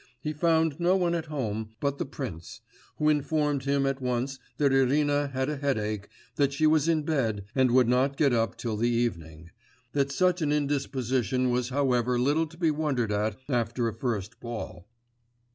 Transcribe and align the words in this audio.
He 0.19 0.33
found 0.33 0.79
no 0.79 0.95
one 0.95 1.13
at 1.13 1.27
home 1.27 1.75
but 1.79 1.99
the 1.99 2.07
prince, 2.07 2.61
who 2.97 3.07
informed 3.07 3.65
him 3.65 3.85
at 3.85 4.01
once 4.01 4.39
that 4.57 4.73
Irina 4.73 5.27
had 5.27 5.47
a 5.47 5.57
headache, 5.57 6.09
that 6.37 6.51
she 6.53 6.65
was 6.65 6.87
in 6.87 7.03
bed, 7.03 7.45
and 7.53 7.69
would 7.69 7.87
not 7.87 8.17
get 8.17 8.33
up 8.33 8.57
till 8.57 8.77
the 8.77 8.89
evening, 8.89 9.51
that 9.91 10.11
such 10.11 10.41
an 10.41 10.51
indisposition 10.51 11.51
was 11.51 11.69
however 11.69 12.17
little 12.17 12.47
to 12.47 12.57
be 12.57 12.71
wondered 12.71 13.11
at 13.11 13.37
after 13.47 13.87
a 13.87 13.93
first 13.93 14.39
ball. 14.39 14.87